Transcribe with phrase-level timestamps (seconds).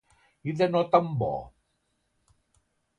[0.49, 1.31] I de no tan bo?